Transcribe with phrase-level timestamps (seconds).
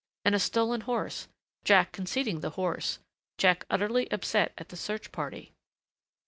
[0.25, 1.27] And a stolen horse....
[1.63, 2.97] Jack conceding the horse....
[3.37, 5.53] Jack utterly upset at the search party....